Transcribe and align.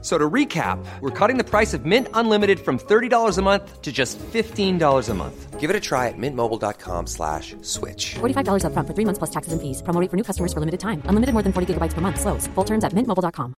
So 0.00 0.16
to 0.16 0.30
recap, 0.30 0.78
we're 1.00 1.10
cutting 1.10 1.38
the 1.38 1.44
price 1.44 1.74
of 1.74 1.84
Mint 1.84 2.06
Unlimited 2.14 2.60
from 2.60 2.78
$30 2.78 3.36
a 3.36 3.42
month 3.42 3.82
to 3.82 3.90
just 3.90 4.16
$15 4.18 5.08
a 5.08 5.14
month. 5.14 5.58
Give 5.58 5.70
it 5.70 5.74
a 5.74 5.80
try 5.80 6.06
at 6.06 6.14
mintmobile.com 6.16 7.08
slash 7.08 7.56
switch. 7.62 8.14
$45 8.20 8.62
upfront 8.62 8.86
for 8.86 8.94
three 8.94 9.04
months 9.04 9.18
plus 9.18 9.30
taxes 9.30 9.52
and 9.52 9.60
fees. 9.60 9.82
Promo 9.82 10.00
rate 10.00 10.08
for 10.08 10.16
new 10.16 10.22
customers 10.22 10.52
for 10.52 10.60
limited 10.60 10.78
time. 10.78 11.02
Unlimited 11.06 11.32
more 11.34 11.42
than 11.42 11.52
40 11.52 11.74
gigabytes 11.74 11.94
per 11.94 12.00
month. 12.00 12.20
Slows. 12.20 12.46
Full 12.54 12.64
terms 12.64 12.84
at 12.84 12.92
mintmobile.com. 12.94 13.54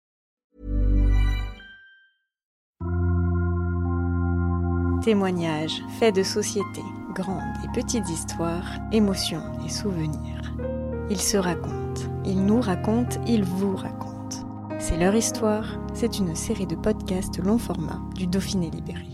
Témoignages, 5.02 5.82
faits 5.98 6.12
de 6.12 6.22
société, 6.22 6.82
grandes 7.14 7.40
et 7.64 7.72
petites 7.72 8.08
histoires, 8.10 8.66
émotions 8.92 9.42
et 9.64 9.70
souvenirs. 9.70 10.42
Ils 11.08 11.20
se 11.20 11.38
racontent, 11.38 12.02
ils 12.26 12.44
nous 12.44 12.60
racontent, 12.60 13.18
ils 13.26 13.42
vous 13.42 13.76
racontent. 13.76 14.09
C'est 14.80 14.96
leur 14.96 15.14
histoire, 15.14 15.78
c'est 15.92 16.18
une 16.18 16.34
série 16.34 16.66
de 16.66 16.74
podcasts 16.74 17.38
long 17.38 17.58
format 17.58 18.00
du 18.16 18.26
Dauphiné 18.26 18.70
Libéré. 18.70 19.04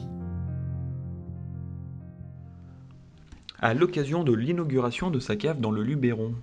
À 3.59 3.75
l'occasion 3.75 4.23
de 4.23 4.33
l'inauguration 4.33 5.11
de 5.11 5.19
sa 5.19 5.35
cave 5.35 5.61
dans 5.61 5.73
le 5.73 5.83
Luberon, 5.83 6.35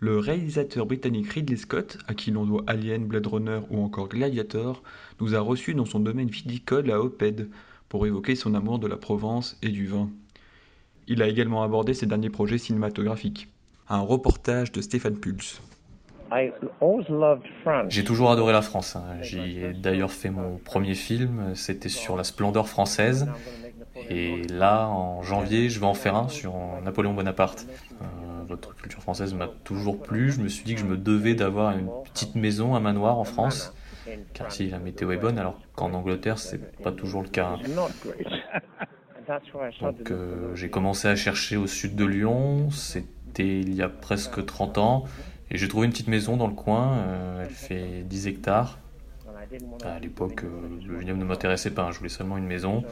le 0.00 0.18
réalisateur 0.18 0.84
britannique 0.84 1.32
Ridley 1.32 1.56
Scott, 1.56 1.96
à 2.08 2.14
qui 2.14 2.30
l'on 2.30 2.44
doit 2.44 2.62
Alien, 2.66 3.06
Blade 3.06 3.26
Runner 3.26 3.60
ou 3.70 3.82
encore 3.82 4.10
Gladiator, 4.10 4.82
nous 5.18 5.34
a 5.34 5.40
reçus 5.40 5.72
dans 5.72 5.86
son 5.86 6.00
domaine 6.00 6.28
viticole 6.28 6.90
à 6.90 7.00
Oped 7.00 7.48
pour 7.88 8.06
évoquer 8.06 8.36
son 8.36 8.54
amour 8.54 8.78
de 8.78 8.86
la 8.86 8.98
Provence 8.98 9.56
et 9.62 9.70
du 9.70 9.86
vin. 9.86 10.10
Il 11.06 11.22
a 11.22 11.28
également 11.28 11.62
abordé 11.62 11.94
ses 11.94 12.06
derniers 12.06 12.28
projets 12.28 12.58
cinématographiques. 12.58 13.48
Un 13.88 14.00
reportage 14.00 14.72
de 14.72 14.82
Stéphane 14.82 15.16
Pulse. 15.16 15.62
J'ai 17.88 18.04
toujours 18.04 18.30
adoré 18.30 18.52
la 18.52 18.62
France. 18.62 18.96
Hein. 18.96 19.04
J'y 19.22 19.60
ai 19.60 19.72
d'ailleurs 19.72 20.12
fait 20.12 20.30
mon 20.30 20.58
premier 20.58 20.94
film, 20.94 21.54
c'était 21.54 21.88
sur 21.88 22.16
la 22.16 22.24
splendeur 22.24 22.68
française. 22.68 23.28
Et 24.10 24.42
là, 24.48 24.86
en 24.86 25.22
janvier, 25.22 25.68
je 25.68 25.80
vais 25.80 25.86
en 25.86 25.94
faire 25.94 26.14
un 26.14 26.28
sur 26.28 26.54
Napoléon 26.84 27.14
Bonaparte. 27.14 27.66
Euh, 28.00 28.04
votre 28.46 28.74
culture 28.74 29.02
française 29.02 29.34
m'a 29.34 29.48
toujours 29.64 30.00
plu. 30.00 30.30
Je 30.30 30.40
me 30.40 30.48
suis 30.48 30.64
dit 30.64 30.74
que 30.74 30.80
je 30.80 30.86
me 30.86 30.96
devais 30.96 31.34
d'avoir 31.34 31.76
une 31.76 31.88
petite 32.04 32.34
maison, 32.34 32.74
un 32.74 32.80
manoir 32.80 33.18
en 33.18 33.24
France, 33.24 33.74
car 34.34 34.52
si 34.52 34.68
la 34.68 34.78
météo 34.78 35.10
est 35.10 35.16
bonne, 35.16 35.38
alors 35.38 35.60
qu'en 35.74 35.92
Angleterre, 35.92 36.38
c'est 36.38 36.80
pas 36.82 36.92
toujours 36.92 37.22
le 37.22 37.28
cas. 37.28 37.56
Donc 39.82 40.10
euh, 40.10 40.54
j'ai 40.54 40.70
commencé 40.70 41.06
à 41.06 41.14
chercher 41.14 41.56
au 41.56 41.66
sud 41.66 41.96
de 41.96 42.06
Lyon, 42.06 42.70
c'était 42.70 43.60
il 43.60 43.74
y 43.74 43.82
a 43.82 43.88
presque 43.90 44.44
30 44.44 44.78
ans. 44.78 45.04
Et 45.50 45.56
j'ai 45.56 45.68
trouvé 45.68 45.86
une 45.86 45.92
petite 45.92 46.08
maison 46.08 46.36
dans 46.36 46.46
le 46.46 46.54
coin, 46.54 46.98
euh, 46.98 47.44
elle 47.44 47.54
fait 47.54 48.02
10 48.04 48.26
hectares. 48.26 48.78
À 49.84 49.98
l'époque, 49.98 50.44
euh, 50.44 50.48
le 50.86 50.98
vignoble 50.98 51.20
ne 51.20 51.24
m'intéressait 51.24 51.70
pas, 51.70 51.84
hein, 51.84 51.90
je 51.90 51.98
voulais 51.98 52.10
seulement 52.10 52.36
une 52.36 52.46
maison. 52.46 52.84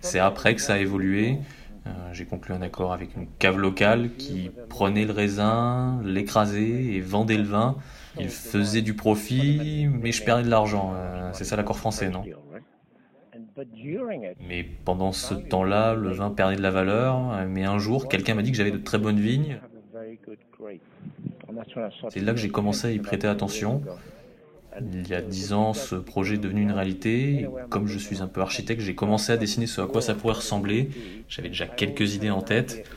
C'est 0.00 0.20
après 0.20 0.54
que 0.54 0.60
ça 0.60 0.74
a 0.74 0.78
évolué. 0.78 1.38
Euh, 1.86 1.90
j'ai 2.12 2.24
conclu 2.24 2.54
un 2.54 2.62
accord 2.62 2.92
avec 2.92 3.16
une 3.16 3.26
cave 3.38 3.58
locale 3.58 4.10
qui 4.16 4.50
prenait 4.68 5.04
le 5.04 5.12
raisin, 5.12 6.00
l'écrasait 6.04 6.84
et 6.84 7.00
vendait 7.00 7.36
le 7.36 7.44
vin. 7.44 7.76
Il 8.18 8.28
faisait 8.28 8.82
du 8.82 8.94
profit, 8.94 9.88
mais 9.88 10.12
je 10.12 10.22
perdais 10.22 10.44
de 10.44 10.50
l'argent. 10.50 10.94
c'est 11.32 11.44
ça 11.44 11.56
l'accord 11.56 11.78
français, 11.78 12.10
non? 12.10 12.22
Mais 14.48 14.62
pendant 14.84 15.10
ce 15.10 15.34
temps-là, 15.34 15.94
le 15.94 16.10
vin 16.10 16.30
perdait 16.30 16.56
de 16.56 16.62
la 16.62 16.70
valeur. 16.70 17.44
Mais 17.48 17.64
un 17.64 17.78
jour, 17.78 18.08
quelqu'un 18.08 18.34
m'a 18.34 18.42
dit 18.42 18.52
que 18.52 18.56
j'avais 18.56 18.70
de 18.70 18.78
très 18.78 18.98
bonnes 18.98 19.20
vignes. 19.20 19.58
C'est 22.08 22.20
là 22.20 22.32
que 22.32 22.38
j'ai 22.38 22.48
commencé 22.48 22.88
à 22.88 22.90
y 22.90 22.98
prêter 22.98 23.26
attention. 23.26 23.82
Il 24.80 25.06
y 25.06 25.14
a 25.14 25.22
dix 25.22 25.52
ans, 25.52 25.72
ce 25.72 25.94
projet 25.94 26.34
est 26.34 26.38
devenu 26.38 26.62
une 26.62 26.72
réalité. 26.72 27.46
Comme 27.70 27.86
je 27.86 27.98
suis 27.98 28.22
un 28.22 28.26
peu 28.26 28.40
architecte, 28.40 28.80
j'ai 28.80 28.94
commencé 28.94 29.32
à 29.32 29.36
dessiner 29.36 29.66
ce 29.66 29.80
à 29.80 29.86
quoi 29.86 30.02
ça 30.02 30.14
pourrait 30.14 30.34
ressembler. 30.34 30.90
J'avais 31.28 31.48
déjà 31.48 31.66
quelques 31.66 32.14
idées 32.14 32.30
en 32.30 32.42
tête. 32.42 32.88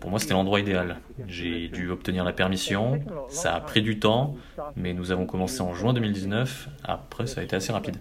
Pour 0.00 0.10
moi, 0.10 0.18
c'était 0.18 0.32
l'endroit 0.32 0.60
idéal. 0.60 0.98
J'ai 1.26 1.68
dû 1.68 1.90
obtenir 1.90 2.24
la 2.24 2.32
permission. 2.32 3.00
Ça 3.28 3.54
a 3.54 3.60
pris 3.60 3.82
du 3.82 3.98
temps, 3.98 4.34
mais 4.76 4.94
nous 4.94 5.12
avons 5.12 5.26
commencé 5.26 5.60
en 5.60 5.74
juin 5.74 5.92
2019. 5.92 6.68
Après, 6.84 7.26
ça 7.26 7.42
a 7.42 7.44
été 7.44 7.54
assez 7.54 7.72
rapide. 7.72 7.96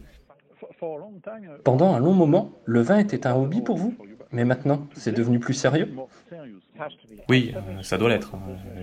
Pendant 1.63 1.94
un 1.94 2.00
long 2.00 2.13
moment, 2.13 2.52
le 2.66 2.81
vin 2.81 3.00
était 3.00 3.28
un 3.28 3.35
hobby 3.35 3.62
pour 3.62 3.78
vous? 3.78 3.96
Mais 4.35 4.44
maintenant, 4.44 4.85
c'est 4.96 5.13
devenu 5.13 5.40
plus 5.40 5.53
sérieux 5.53 5.90
oui, 7.29 7.53
euh, 7.56 7.81
ça 7.84 7.97
doit 7.97 8.09
l'être. 8.09 8.34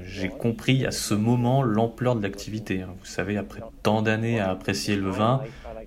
J'ai 0.02 0.30
compris 0.30 0.86
à 0.86 0.90
ce 0.90 1.12
moment 1.12 1.62
l'ampleur 1.62 2.16
de 2.16 2.22
l'activité. 2.22 2.84
Vous 2.84 3.04
savez, 3.04 3.36
après 3.36 3.60
tant 3.82 4.00
d'années 4.00 4.40
à 4.40 4.50
apprécier 4.50 4.96
le 4.96 5.10
vin, 5.10 5.42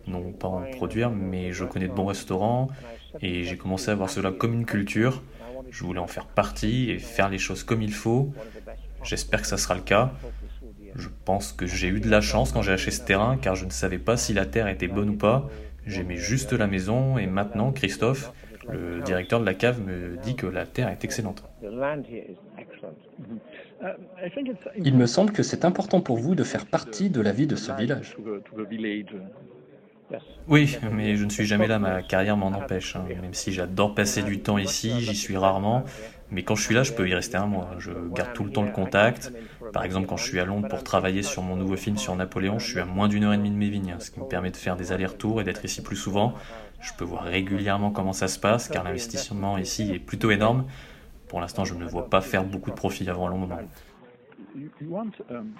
non 0.06 0.32
pas 0.32 0.48
en 0.48 0.62
produire, 0.70 1.10
mais 1.10 1.52
je 1.52 1.66
connais 1.66 1.88
de 1.88 1.94
bons 1.94 2.06
restaurants 2.06 2.68
et 3.22 3.44
j'ai 3.44 3.58
commencé 3.58 3.90
à 3.90 3.96
voir 3.96 4.12
cela 4.12 4.32
comme 4.32 4.54
une 4.54 4.68
culture. 4.68 5.24
Je 5.72 5.84
voulais 5.84 6.00
en 6.00 6.06
faire 6.06 6.28
partie 6.28 6.92
et 6.92 7.00
faire 7.00 7.28
les 7.28 7.40
choses 7.40 7.64
comme 7.64 7.82
il 7.82 7.94
faut. 7.94 8.32
J'espère 9.04 9.42
que 9.42 9.48
ça 9.48 9.58
sera 9.58 9.74
le 9.74 9.82
cas. 9.82 10.12
Je 10.96 11.10
pense 11.26 11.54
que 11.54 11.66
j'ai 11.66 11.88
eu 11.88 12.02
de 12.02 12.10
la 12.10 12.22
chance 12.22 12.52
quand 12.52 12.62
j'ai 12.62 12.72
acheté 12.72 12.92
ce 12.92 13.02
terrain 13.02 13.36
car 13.36 13.56
je 13.56 13.66
ne 13.66 13.72
savais 13.72 13.98
pas 13.98 14.16
si 14.16 14.32
la 14.32 14.46
terre 14.46 14.68
était 14.68 14.88
bonne 14.88 15.10
ou 15.10 15.18
pas. 15.18 15.50
J'aimais 15.88 16.18
juste 16.18 16.54
la 16.54 16.68
maison 16.68 17.18
et 17.18 17.26
maintenant, 17.26 17.72
Christophe, 17.72 18.32
le 18.70 19.02
directeur 19.02 19.40
de 19.40 19.46
la 19.46 19.54
cave 19.54 19.82
me 19.82 20.18
dit 20.18 20.36
que 20.36 20.48
la 20.48 20.66
terre 20.66 20.90
est 20.90 21.04
excellente. 21.04 21.44
Il 24.78 24.96
me 24.96 25.06
semble 25.06 25.32
que 25.32 25.44
c'est 25.44 25.66
important 25.66 26.02
pour 26.02 26.18
vous 26.18 26.36
de 26.36 26.44
faire 26.44 26.66
partie 26.66 27.10
de 27.10 27.22
la 27.22 27.32
vie 27.32 27.48
de 27.48 27.56
ce 27.56 27.72
village. 27.72 28.18
Oui, 30.48 30.78
mais 30.92 31.16
je 31.16 31.26
ne 31.26 31.30
suis 31.30 31.46
jamais 31.46 31.68
là, 31.68 31.80
ma 31.80 32.04
carrière 32.04 32.38
m'en 32.38 32.48
empêche. 32.48 32.96
Hein. 32.96 33.06
Même 33.22 33.34
si 33.34 33.52
j'adore 33.52 33.96
passer 33.96 34.22
du 34.22 34.40
temps 34.40 34.58
ici, 34.58 35.02
j'y 35.02 35.16
suis 35.16 35.38
rarement. 35.38 35.84
Mais 36.32 36.44
quand 36.44 36.56
je 36.56 36.64
suis 36.64 36.74
là, 36.74 36.84
je 36.84 36.92
peux 36.92 37.08
y 37.08 37.14
rester 37.14 37.38
un 37.38 37.46
mois. 37.46 37.72
Je 37.78 37.92
garde 38.14 38.34
tout 38.34 38.44
le 38.44 38.52
temps 38.52 38.64
le 38.64 38.72
contact. 38.72 39.32
Par 39.74 39.84
exemple, 39.84 40.08
quand 40.08 40.18
je 40.18 40.24
suis 40.24 40.40
à 40.40 40.46
Londres 40.46 40.68
pour 40.68 40.84
travailler 40.84 41.22
sur 41.22 41.42
mon 41.42 41.56
nouveau 41.56 41.76
film 41.76 41.98
sur 41.98 42.16
Napoléon, 42.16 42.60
je 42.60 42.68
suis 42.68 42.80
à 42.80 42.86
moins 42.86 43.08
d'une 43.08 43.24
heure 43.24 43.34
et 43.34 43.38
demie 43.38 43.52
de 43.52 43.56
mes 43.56 43.70
vignes, 43.70 43.96
ce 44.00 44.12
qui 44.12 44.20
me 44.20 44.26
permet 44.26 44.52
de 44.52 44.58
faire 44.58 44.76
des 44.76 44.92
allers-retours 44.92 45.42
et 45.42 45.44
d'être 45.44 45.66
ici 45.66 45.82
plus 45.82 45.96
souvent. 45.96 46.34
Je 46.80 46.92
peux 46.98 47.06
voir 47.06 47.24
régulièrement 47.24 47.92
comment 47.92 48.14
ça 48.14 48.28
se 48.28 48.40
passe, 48.40 48.68
car 48.70 48.84
l'investissement 48.84 49.58
ici 49.58 49.92
est 49.94 50.00
plutôt 50.00 50.32
énorme. 50.32 50.66
Pour 51.28 51.42
l'instant, 51.42 51.66
je 51.66 51.74
ne 51.74 51.86
vois 51.86 52.10
pas 52.10 52.22
faire 52.22 52.44
beaucoup 52.44 52.70
de 52.70 52.76
profit 52.76 53.10
avant 53.10 53.28
un 53.28 53.30
long 53.32 53.38
moment. 53.40 53.60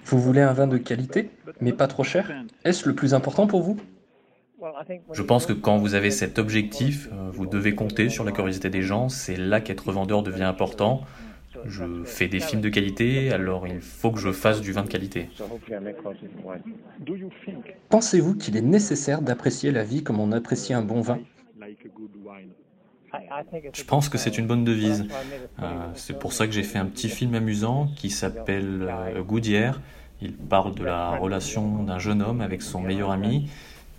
Vous 0.04 0.20
voulez 0.20 0.40
un 0.40 0.52
vin 0.52 0.66
de 0.66 0.78
qualité, 0.78 1.30
mais 1.60 1.72
pas 1.72 1.86
trop 1.86 2.04
cher? 2.04 2.30
Est-ce 2.64 2.88
le 2.88 2.94
plus 2.94 3.14
important 3.14 3.46
pour 3.46 3.62
vous? 3.62 3.76
Je 5.12 5.22
pense 5.22 5.44
que 5.46 5.52
quand 5.52 5.76
vous 5.76 5.94
avez 5.94 6.10
cet 6.10 6.38
objectif, 6.38 7.08
euh, 7.12 7.30
vous 7.30 7.46
devez 7.46 7.74
compter 7.74 8.08
sur 8.08 8.24
la 8.24 8.32
curiosité 8.32 8.70
des 8.70 8.82
gens. 8.82 9.08
C'est 9.08 9.36
là 9.36 9.60
qu'être 9.60 9.92
vendeur 9.92 10.22
devient 10.22 10.44
important. 10.44 11.02
Je 11.64 12.04
fais 12.04 12.28
des 12.28 12.40
films 12.40 12.60
de 12.60 12.68
qualité, 12.68 13.32
alors 13.32 13.66
il 13.66 13.80
faut 13.80 14.10
que 14.10 14.20
je 14.20 14.32
fasse 14.32 14.60
du 14.60 14.72
vin 14.72 14.82
de 14.82 14.88
qualité. 14.88 15.28
Pensez-vous 17.88 18.34
qu'il 18.34 18.56
est 18.56 18.62
nécessaire 18.62 19.22
d'apprécier 19.22 19.70
la 19.72 19.84
vie 19.84 20.02
comme 20.02 20.20
on 20.20 20.32
apprécie 20.32 20.74
un 20.74 20.82
bon 20.82 21.00
vin? 21.00 21.18
Je 23.72 23.84
pense 23.84 24.08
que 24.08 24.18
c'est 24.18 24.36
une 24.36 24.46
bonne 24.46 24.64
devise. 24.64 25.06
Euh, 25.62 25.86
c'est 25.94 26.18
pour 26.18 26.32
ça 26.32 26.46
que 26.46 26.52
j'ai 26.52 26.62
fait 26.62 26.78
un 26.78 26.86
petit 26.86 27.08
film 27.08 27.34
amusant 27.34 27.88
qui 27.96 28.10
s'appelle 28.10 28.88
euh, 28.90 29.22
Goudière. 29.22 29.80
Il 30.20 30.34
parle 30.34 30.74
de 30.74 30.84
la 30.84 31.16
relation 31.16 31.82
d'un 31.82 31.98
jeune 31.98 32.22
homme 32.22 32.40
avec 32.40 32.62
son 32.62 32.80
meilleur 32.80 33.10
ami 33.10 33.48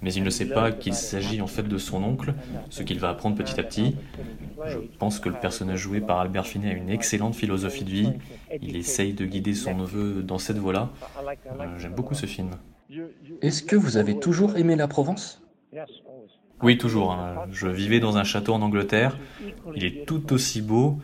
mais 0.01 0.13
il 0.13 0.23
ne 0.23 0.29
sait 0.29 0.45
pas 0.45 0.71
qu'il 0.71 0.93
s'agit 0.93 1.41
en 1.41 1.47
fait 1.47 1.63
de 1.63 1.77
son 1.77 2.03
oncle, 2.03 2.33
ce 2.69 2.83
qu'il 2.83 2.99
va 2.99 3.09
apprendre 3.09 3.35
petit 3.35 3.59
à 3.59 3.63
petit. 3.63 3.95
Je 4.65 4.77
pense 4.99 5.19
que 5.19 5.29
le 5.29 5.35
personnage 5.35 5.79
joué 5.79 6.01
par 6.01 6.19
Albert 6.19 6.47
Finet 6.47 6.71
a 6.71 6.73
une 6.73 6.89
excellente 6.89 7.35
philosophie 7.35 7.83
de 7.83 7.89
vie. 7.89 8.13
Il 8.61 8.75
essaye 8.75 9.13
de 9.13 9.25
guider 9.25 9.53
son 9.53 9.75
neveu 9.75 10.23
dans 10.23 10.37
cette 10.37 10.57
voie-là. 10.57 10.89
Euh, 11.25 11.77
j'aime 11.77 11.93
beaucoup 11.93 12.13
ce 12.13 12.25
film. 12.25 12.51
Est-ce 13.41 13.63
que 13.63 13.75
vous 13.75 13.97
avez 13.97 14.17
toujours 14.19 14.57
aimé 14.57 14.75
la 14.75 14.87
Provence? 14.87 15.41
Oui, 16.63 16.77
toujours. 16.77 17.11
Hein. 17.11 17.45
Je 17.51 17.67
vivais 17.67 17.99
dans 17.99 18.17
un 18.17 18.23
château 18.23 18.53
en 18.53 18.61
Angleterre. 18.61 19.17
Il 19.75 19.85
est 19.85 20.05
tout 20.05 20.33
aussi 20.33 20.61
beau, 20.61 20.97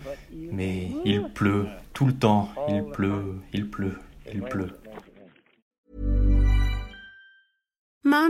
mais 0.52 0.90
il 1.06 1.24
pleut 1.30 1.68
tout 1.94 2.06
le 2.06 2.14
temps. 2.14 2.50
Il 2.70 2.84
pleut, 2.84 3.36
il 3.54 3.70
pleut, 3.70 4.00
il 4.34 4.42
pleut. 4.42 4.72